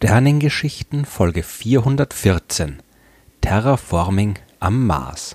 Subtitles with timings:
[0.00, 2.78] Sternengeschichten Folge 414
[3.40, 5.34] Terraforming am Mars.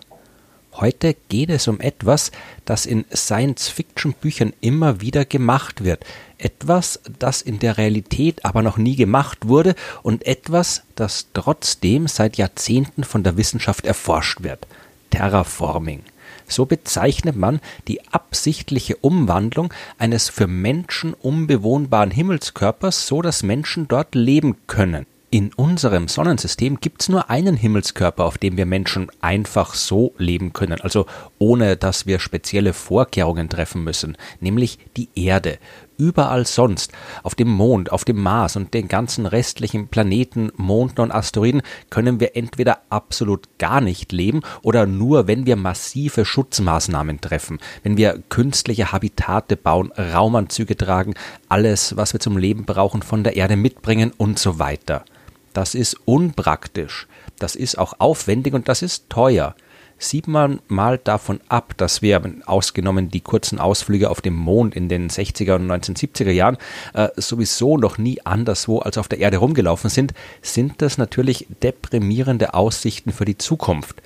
[0.72, 2.32] Heute geht es um etwas,
[2.64, 6.06] das in Science-Fiction-Büchern immer wieder gemacht wird,
[6.38, 12.38] etwas, das in der Realität aber noch nie gemacht wurde und etwas, das trotzdem seit
[12.38, 14.66] Jahrzehnten von der Wissenschaft erforscht wird.
[15.10, 16.04] Terraforming.
[16.48, 24.16] So bezeichnet man die absichtliche Umwandlung eines für Menschen unbewohnbaren Himmelskörpers, so dass Menschen dort
[24.16, 25.06] leben können.
[25.34, 30.54] In unserem Sonnensystem gibt es nur einen Himmelskörper, auf dem wir Menschen einfach so leben
[30.54, 31.08] können, also
[31.40, 35.58] ohne dass wir spezielle Vorkehrungen treffen müssen, nämlich die Erde.
[35.98, 41.12] Überall sonst, auf dem Mond, auf dem Mars und den ganzen restlichen Planeten, Monden und
[41.12, 47.60] Asteroiden, können wir entweder absolut gar nicht leben oder nur, wenn wir massive Schutzmaßnahmen treffen,
[47.84, 51.14] wenn wir künstliche Habitate bauen, Raumanzüge tragen,
[51.50, 55.06] alles, was wir zum Leben brauchen, von der Erde mitbringen und so weiter.
[55.54, 57.08] Das ist unpraktisch,
[57.38, 59.56] das ist auch aufwendig und das ist teuer.
[60.04, 64.90] Sieht man mal davon ab, dass wir, ausgenommen die kurzen Ausflüge auf dem Mond in
[64.90, 66.58] den 60er und 1970er Jahren,
[66.94, 72.54] äh, sowieso noch nie anderswo als auf der Erde rumgelaufen sind, sind das natürlich deprimierende
[72.54, 74.02] Aussichten für die Zukunft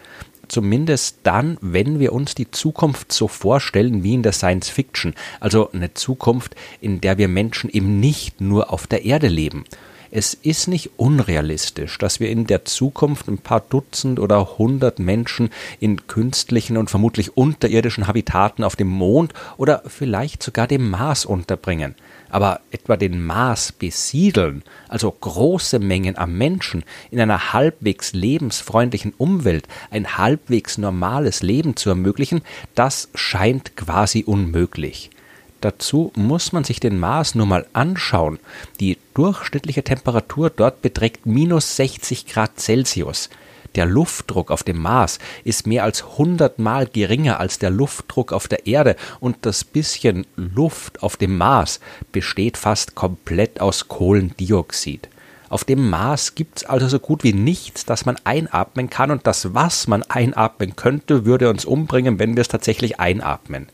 [0.50, 5.70] zumindest dann, wenn wir uns die Zukunft so vorstellen wie in der Science Fiction, also
[5.74, 9.66] eine Zukunft, in der wir Menschen eben nicht nur auf der Erde leben.
[10.20, 15.52] Es ist nicht unrealistisch, dass wir in der Zukunft ein paar Dutzend oder hundert Menschen
[15.80, 21.94] in künstlichen und vermutlich unterirdischen Habitaten auf dem Mond oder vielleicht sogar dem Mars unterbringen.
[22.32, 29.68] Aber etwa den Mars besiedeln, also große Mengen an Menschen in einer halbwegs lebensfreundlichen Umwelt
[29.92, 32.42] ein halbwegs normales Leben zu ermöglichen,
[32.74, 35.12] das scheint quasi unmöglich.
[35.62, 38.40] Dazu muss man sich den Mars nur mal anschauen.
[38.80, 43.30] Die durchschnittliche Temperatur dort beträgt minus 60 Grad Celsius.
[43.76, 48.48] Der Luftdruck auf dem Mars ist mehr als 100 Mal geringer als der Luftdruck auf
[48.48, 51.80] der Erde und das bisschen Luft auf dem Mars
[52.12, 55.10] besteht fast komplett aus Kohlendioxid.
[55.50, 59.54] Auf dem Mars gibt's also so gut wie nichts, das man einatmen kann und das,
[59.54, 63.68] was man einatmen könnte, würde uns umbringen, wenn wir es tatsächlich einatmen.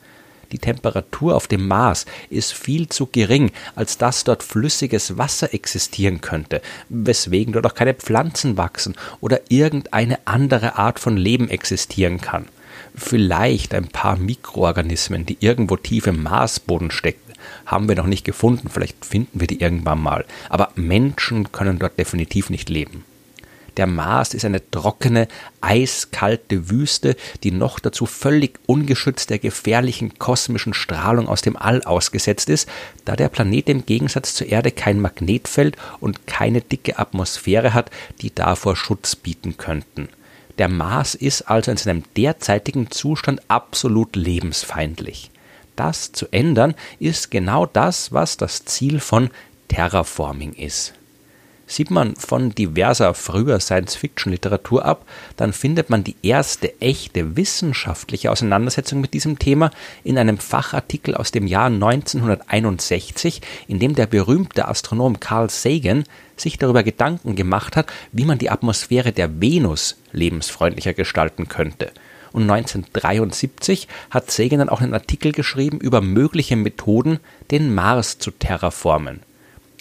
[0.54, 6.22] Die Temperatur auf dem Mars ist viel zu gering, als dass dort flüssiges Wasser existieren
[6.22, 12.46] könnte, weswegen dort auch keine Pflanzen wachsen oder irgendeine andere Art von Leben existieren kann.
[12.96, 17.34] Vielleicht ein paar Mikroorganismen, die irgendwo tief im Marsboden stecken,
[17.66, 21.98] haben wir noch nicht gefunden, vielleicht finden wir die irgendwann mal, aber Menschen können dort
[21.98, 23.06] definitiv nicht leben.
[23.78, 25.28] Der Mars ist eine trockene,
[25.62, 32.50] eiskalte Wüste, die noch dazu völlig ungeschützt der gefährlichen kosmischen Strahlung aus dem All ausgesetzt
[32.50, 32.70] ist,
[33.06, 37.90] da der Planet im Gegensatz zur Erde kein Magnetfeld und keine dicke Atmosphäre hat,
[38.22, 40.10] die davor Schutz bieten könnten.
[40.60, 45.32] Der Mars ist also in seinem derzeitigen Zustand absolut lebensfeindlich.
[45.76, 49.32] Das zu ändern ist genau das, was das Ziel von
[49.68, 50.94] Terraforming ist.
[51.66, 55.06] Sieht man von diverser früher Science-Fiction-Literatur ab,
[55.38, 59.72] dann findet man die erste echte wissenschaftliche Auseinandersetzung mit diesem Thema
[60.04, 66.04] in einem Fachartikel aus dem Jahr 1961, in dem der berühmte Astronom Carl Sagan
[66.36, 71.92] sich darüber Gedanken gemacht hat, wie man die Atmosphäre der Venus lebensfreundlicher gestalten könnte.
[72.34, 77.20] Und 1973 hat Sagan dann auch einen Artikel geschrieben über mögliche Methoden,
[77.52, 79.22] den Mars zu terraformen.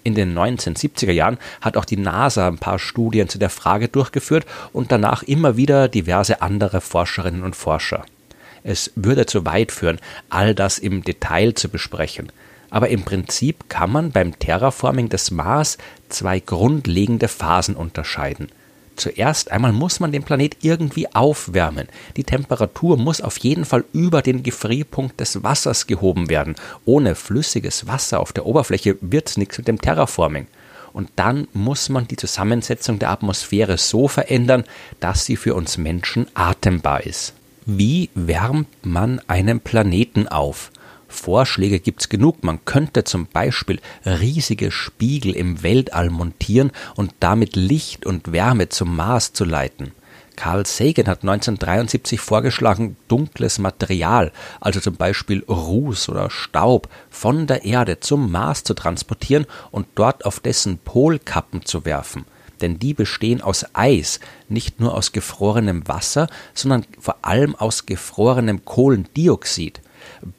[0.04, 4.46] In den 1970er Jahren hat auch die NASA ein paar Studien zu der Frage durchgeführt
[4.72, 8.04] und danach immer wieder diverse andere Forscherinnen und Forscher.
[8.64, 9.98] Es würde zu weit führen,
[10.28, 12.30] all das im Detail zu besprechen.
[12.70, 18.48] Aber im Prinzip kann man beim Terraforming des Mars zwei grundlegende Phasen unterscheiden–
[18.96, 21.88] Zuerst einmal muss man den Planet irgendwie aufwärmen.
[22.16, 26.56] Die Temperatur muss auf jeden Fall über den Gefrierpunkt des Wassers gehoben werden.
[26.84, 30.46] Ohne flüssiges Wasser auf der Oberfläche wird nichts mit dem Terraforming.
[30.92, 34.64] Und dann muss man die Zusammensetzung der Atmosphäre so verändern,
[35.00, 37.32] dass sie für uns Menschen atembar ist.
[37.64, 40.70] Wie wärmt man einen Planeten auf?
[41.12, 42.42] Vorschläge gibt's genug.
[42.42, 48.96] Man könnte zum Beispiel riesige Spiegel im Weltall montieren und damit Licht und Wärme zum
[48.96, 49.92] Mars zu leiten.
[50.36, 57.64] Carl Sagan hat 1973 vorgeschlagen, dunkles Material, also zum Beispiel Ruß oder Staub, von der
[57.64, 62.24] Erde zum Mars zu transportieren und dort auf dessen Polkappen zu werfen.
[62.62, 68.64] Denn die bestehen aus Eis, nicht nur aus gefrorenem Wasser, sondern vor allem aus gefrorenem
[68.64, 69.81] Kohlendioxid.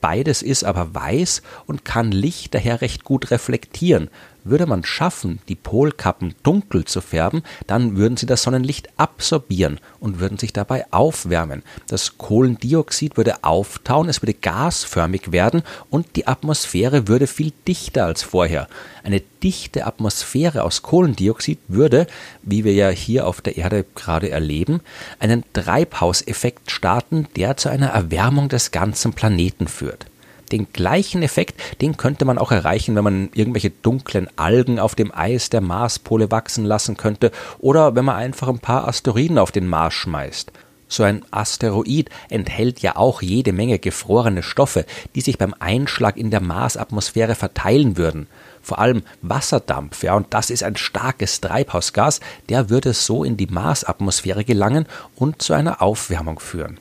[0.02, 4.10] Beides ist aber weiß und kann Licht daher recht gut reflektieren.
[4.44, 10.20] Würde man schaffen, die Polkappen dunkel zu färben, dann würden sie das Sonnenlicht absorbieren und
[10.20, 11.64] würden sich dabei aufwärmen.
[11.88, 18.24] Das Kohlendioxid würde auftauen, es würde gasförmig werden und die Atmosphäre würde viel dichter als
[18.24, 18.68] vorher.
[19.04, 22.08] Eine dichte Atmosphäre aus Kohlendioxid würde,
[22.42, 24.82] wie wir ja hier auf der Erde gerade erleben,
[25.20, 30.06] einen Treibhauseffekt starten, der zu einer Erwärmung des ganzen Planeten führt.
[30.54, 35.12] Den gleichen Effekt, den könnte man auch erreichen, wenn man irgendwelche dunklen Algen auf dem
[35.12, 39.68] Eis der Marspole wachsen lassen könnte oder wenn man einfach ein paar Asteroiden auf den
[39.68, 40.52] Mars schmeißt.
[40.88, 44.86] So ein Asteroid enthält ja auch jede Menge gefrorene Stoffe,
[45.16, 48.28] die sich beim Einschlag in der Marsatmosphäre verteilen würden.
[48.62, 53.48] Vor allem Wasserdampf, ja, und das ist ein starkes Treibhausgas, der würde so in die
[53.48, 54.86] Marsatmosphäre gelangen
[55.16, 56.80] und zu einer Aufwärmung führen.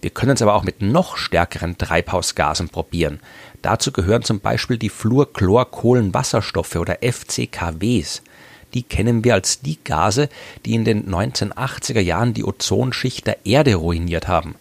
[0.00, 3.20] Wir können es aber auch mit noch stärkeren Treibhausgasen probieren.
[3.62, 8.22] Dazu gehören zum Beispiel die Fluorchlorkohlenwasserstoffe oder FCKWs.
[8.72, 10.28] Die kennen wir als die Gase,
[10.64, 14.54] die in den 1980er Jahren die Ozonschicht der Erde ruiniert haben.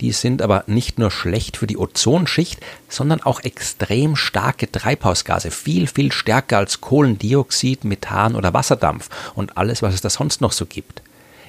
[0.00, 5.86] Die sind aber nicht nur schlecht für die Ozonschicht, sondern auch extrem starke Treibhausgase, viel,
[5.86, 10.66] viel stärker als Kohlendioxid, Methan oder Wasserdampf und alles, was es da sonst noch so
[10.66, 11.02] gibt.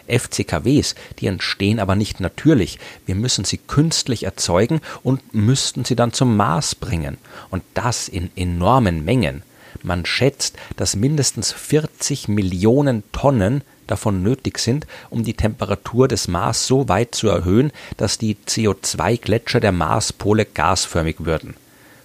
[0.07, 2.79] FCKWs, die entstehen aber nicht natürlich.
[3.05, 7.17] Wir müssen sie künstlich erzeugen und müssten sie dann zum Mars bringen.
[7.49, 9.43] Und das in enormen Mengen.
[9.81, 16.67] Man schätzt, dass mindestens 40 Millionen Tonnen davon nötig sind, um die Temperatur des Mars
[16.67, 21.55] so weit zu erhöhen, dass die CO2-Gletscher der Marspole gasförmig würden.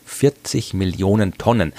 [0.06, 1.72] 40 Millionen Tonnen.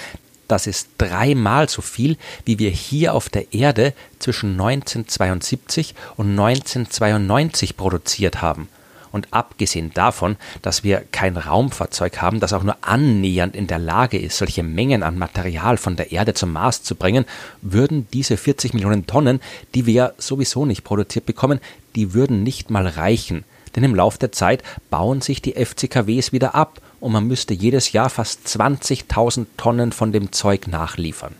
[0.50, 7.76] Das ist dreimal so viel, wie wir hier auf der Erde zwischen 1972 und 1992
[7.76, 8.68] produziert haben.
[9.12, 14.18] Und abgesehen davon, dass wir kein Raumfahrzeug haben, das auch nur annähernd in der Lage
[14.18, 17.26] ist, solche Mengen an Material von der Erde zum Mars zu bringen,
[17.62, 19.38] würden diese 40 Millionen Tonnen,
[19.76, 21.60] die wir sowieso nicht produziert bekommen,
[21.94, 23.44] die würden nicht mal reichen.
[23.76, 27.92] Denn im Lauf der Zeit bauen sich die FCKWs wieder ab und man müsste jedes
[27.92, 31.34] Jahr fast 20.000 Tonnen von dem Zeug nachliefern.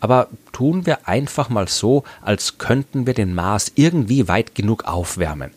[0.00, 5.50] Aber tun wir einfach mal so, als könnten wir den Mars irgendwie weit genug aufwärmen.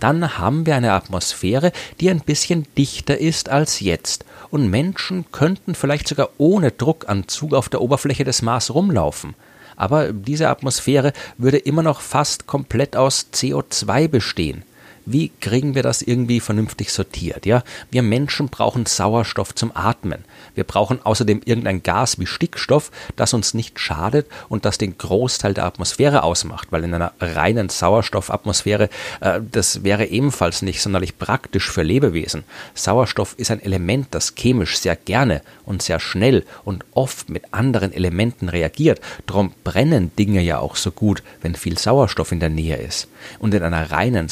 [0.00, 5.74] Dann haben wir eine Atmosphäre, die ein bisschen dichter ist als jetzt, und Menschen könnten
[5.74, 9.34] vielleicht sogar ohne Druckanzug auf der Oberfläche des Mars rumlaufen.
[9.76, 14.64] Aber diese Atmosphäre würde immer noch fast komplett aus CO2 bestehen
[15.06, 17.46] wie kriegen wir das irgendwie vernünftig sortiert?
[17.46, 20.24] Ja, wir Menschen brauchen Sauerstoff zum Atmen.
[20.54, 25.54] Wir brauchen außerdem irgendein Gas wie Stickstoff, das uns nicht schadet und das den Großteil
[25.54, 28.88] der Atmosphäre ausmacht, weil in einer reinen Sauerstoffatmosphäre
[29.20, 32.44] äh, das wäre ebenfalls nicht sonderlich praktisch für Lebewesen.
[32.74, 37.92] Sauerstoff ist ein Element, das chemisch sehr gerne und sehr schnell und oft mit anderen
[37.92, 39.00] Elementen reagiert.
[39.26, 43.08] Darum brennen Dinge ja auch so gut, wenn viel Sauerstoff in der Nähe ist.
[43.38, 44.28] Und in einer reinen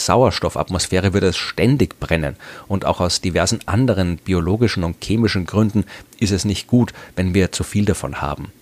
[0.59, 2.37] Sauerstoffatmosphäre würde es ständig brennen.
[2.67, 5.85] Und auch aus diversen anderen biologischen und chemischen Gründen
[6.19, 8.53] ist es nicht gut, wenn wir zu viel davon haben.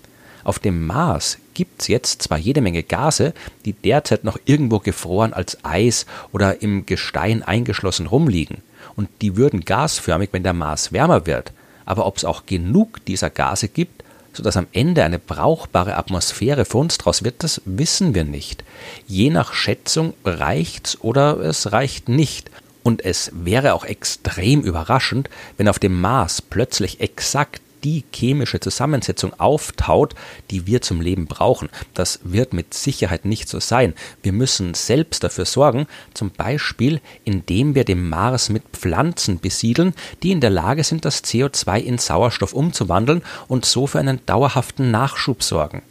[0.44, 3.32] Auf dem Mars gibt es jetzt zwar jede Menge Gase,
[3.64, 8.58] die derzeit noch irgendwo gefroren als Eis oder im Gestein eingeschlossen rumliegen.
[8.94, 11.52] Und die würden gasförmig, wenn der Mars wärmer wird.
[11.84, 14.04] Aber ob es auch genug dieser Gase gibt,
[14.36, 18.64] sodass am Ende eine brauchbare Atmosphäre für uns draus wird, das wissen wir nicht.
[19.06, 22.50] Je nach Schätzung reicht's oder es reicht nicht.
[22.82, 29.38] Und es wäre auch extrem überraschend, wenn auf dem Mars plötzlich exakt die chemische Zusammensetzung
[29.38, 30.16] auftaut,
[30.50, 31.68] die wir zum Leben brauchen.
[31.94, 33.94] Das wird mit Sicherheit nicht so sein.
[34.24, 40.32] Wir müssen selbst dafür sorgen, zum Beispiel indem wir den Mars mit Pflanzen besiedeln, die
[40.32, 45.44] in der Lage sind, das CO2 in Sauerstoff umzuwandeln und so für einen dauerhaften Nachschub
[45.44, 45.82] sorgen.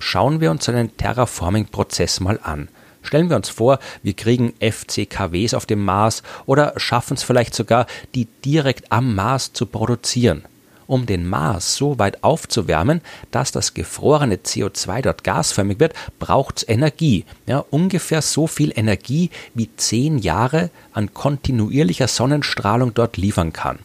[0.00, 2.66] Schauen wir uns einen Terraforming-Prozess mal an.
[3.02, 7.86] Stellen wir uns vor, wir kriegen FCKWs auf dem Mars oder schaffen es vielleicht sogar,
[8.16, 10.42] die direkt am Mars zu produzieren.
[10.90, 16.68] Um den Mars so weit aufzuwärmen, dass das gefrorene CO2 dort gasförmig wird, braucht es
[16.68, 17.26] Energie.
[17.46, 23.78] Ja, ungefähr so viel Energie, wie zehn Jahre an kontinuierlicher Sonnenstrahlung dort liefern kann.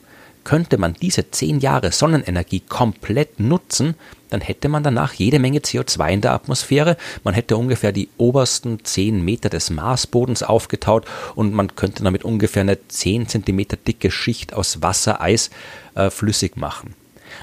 [0.43, 3.93] Könnte man diese zehn Jahre Sonnenenergie komplett nutzen,
[4.29, 8.83] dann hätte man danach jede Menge CO2 in der Atmosphäre, man hätte ungefähr die obersten
[8.83, 14.53] zehn Meter des Marsbodens aufgetaut und man könnte damit ungefähr eine zehn Zentimeter dicke Schicht
[14.53, 15.51] aus Wassereis
[15.95, 16.93] äh, flüssig machen.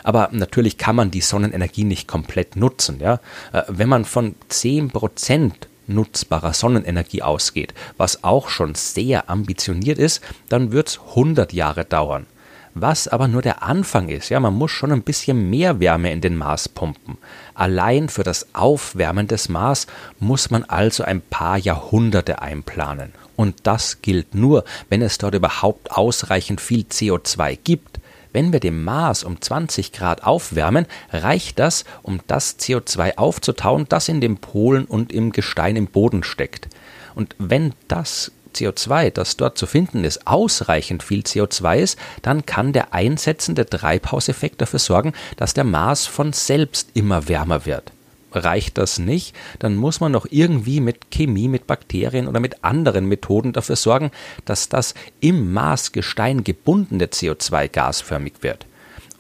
[0.05, 3.01] Aber natürlich kann man die Sonnenenergie nicht komplett nutzen.
[3.01, 3.21] Ja?
[3.53, 5.53] Äh, wenn man von 10%
[5.87, 12.27] nutzbarer Sonnenenergie ausgeht, was auch schon sehr ambitioniert ist, dann wird es 100 Jahre dauern.
[12.75, 14.31] was aber nur der Anfang ist.
[14.31, 17.19] Ja, man muss schon ein bisschen mehr Wärme in den Mars pumpen.
[17.55, 19.87] Allein für das Aufwärmen des Mars
[20.19, 23.13] muss man also ein paar Jahrhunderte einplanen.
[23.37, 28.01] Und das gilt nur, wenn es dort überhaupt ausreichend viel CO2 gibt.
[28.33, 34.09] Wenn wir den Mars um 20 Grad aufwärmen, reicht das, um das CO2 aufzutauen, das
[34.09, 36.69] in den Polen und im Gestein im Boden steckt.
[37.15, 42.73] Und wenn das CO2, das dort zu finden ist, ausreichend viel CO2 ist, dann kann
[42.73, 47.93] der einsetzende Treibhauseffekt dafür sorgen, dass der Mars von selbst immer wärmer wird.
[48.33, 53.07] Reicht das nicht, dann muss man noch irgendwie mit Chemie, mit Bakterien oder mit anderen
[53.07, 54.11] Methoden dafür sorgen,
[54.45, 58.67] dass das im Marsgestein gebundene CO2 gasförmig wird.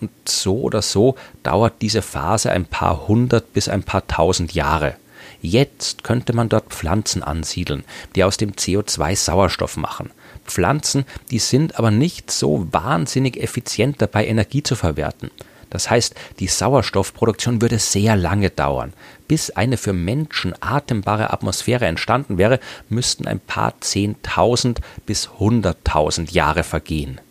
[0.00, 4.96] Und so oder so dauert diese Phase ein paar hundert bis ein paar tausend Jahre.
[5.40, 10.10] Jetzt könnte man dort Pflanzen ansiedeln, die aus dem CO2 Sauerstoff machen.
[10.44, 15.30] Pflanzen, die sind aber nicht so wahnsinnig effizient dabei, Energie zu verwerten.
[15.72, 18.92] Das heißt, die Sauerstoffproduktion würde sehr lange dauern.
[19.26, 22.60] Bis eine für Menschen atembare Atmosphäre entstanden wäre,
[22.90, 27.22] müssten ein paar Zehntausend bis Hunderttausend Jahre vergehen.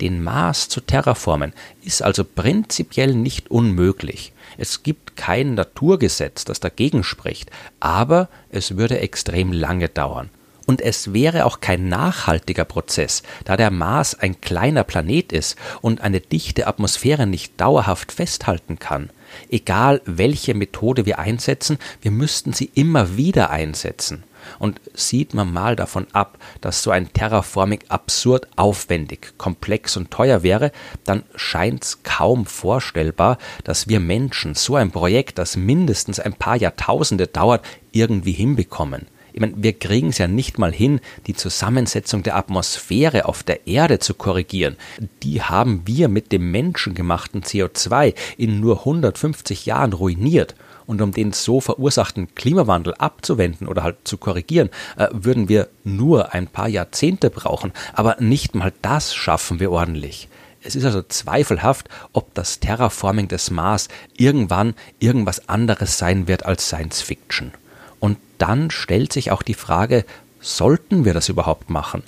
[0.00, 1.52] Den Mars zu terraformen
[1.82, 4.32] ist also prinzipiell nicht unmöglich.
[4.56, 10.30] Es gibt kein Naturgesetz, das dagegen spricht, aber es würde extrem lange dauern.
[10.70, 16.00] Und es wäre auch kein nachhaltiger Prozess, da der Mars ein kleiner Planet ist und
[16.00, 19.10] eine dichte Atmosphäre nicht dauerhaft festhalten kann.
[19.48, 24.22] Egal welche Methode wir einsetzen, wir müssten sie immer wieder einsetzen.
[24.60, 30.44] Und sieht man mal davon ab, dass so ein Terraforming absurd aufwendig, komplex und teuer
[30.44, 30.70] wäre,
[31.02, 36.54] dann scheint es kaum vorstellbar, dass wir Menschen so ein Projekt, das mindestens ein paar
[36.54, 39.08] Jahrtausende dauert, irgendwie hinbekommen.
[39.32, 43.66] Ich meine, wir kriegen es ja nicht mal hin, die Zusammensetzung der Atmosphäre auf der
[43.66, 44.76] Erde zu korrigieren.
[45.22, 50.54] Die haben wir mit dem menschengemachten CO2 in nur 150 Jahren ruiniert.
[50.86, 56.34] Und um den so verursachten Klimawandel abzuwenden oder halt zu korrigieren, äh, würden wir nur
[56.34, 57.72] ein paar Jahrzehnte brauchen.
[57.92, 60.28] Aber nicht mal das schaffen wir ordentlich.
[60.62, 66.66] Es ist also zweifelhaft, ob das Terraforming des Mars irgendwann irgendwas anderes sein wird als
[66.66, 67.52] Science Fiction.
[68.00, 70.04] Und dann stellt sich auch die Frage,
[70.40, 72.02] sollten wir das überhaupt machen?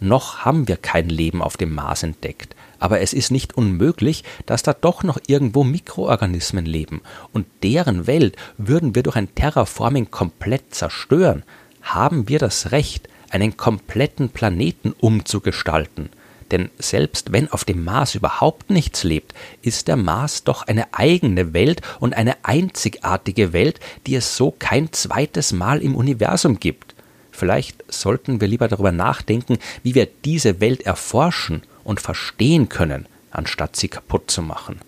[0.00, 4.62] Noch haben wir kein Leben auf dem Mars entdeckt aber es ist nicht unmöglich, dass
[4.62, 7.00] da doch noch irgendwo Mikroorganismen leben,
[7.32, 11.42] und deren Welt würden wir durch ein Terraforming komplett zerstören.
[11.82, 16.10] Haben wir das Recht, einen kompletten Planeten umzugestalten?
[16.50, 21.52] Denn selbst wenn auf dem Mars überhaupt nichts lebt, ist der Mars doch eine eigene
[21.52, 26.94] Welt und eine einzigartige Welt, die es so kein zweites Mal im Universum gibt.
[27.30, 33.76] Vielleicht sollten wir lieber darüber nachdenken, wie wir diese Welt erforschen und verstehen können, anstatt
[33.76, 34.80] sie kaputt zu machen.